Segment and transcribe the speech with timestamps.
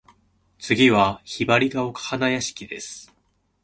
[0.57, 3.13] 次は雲雀丘花屋敷（ひばりがおかはなやしき）です。